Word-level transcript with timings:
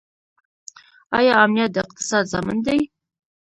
آیا 1.17 1.33
امنیت 1.43 1.69
د 1.73 1.77
اقتصاد 1.85 2.23
ضامن 2.33 2.57
دی؟ 2.65 2.79